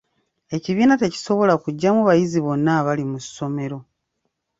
[0.55, 3.77] Ekibiina tekisobola kugyamu bayizi bonna abali mu ssomero.